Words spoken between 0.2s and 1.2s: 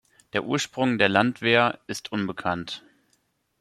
Der Ursprung der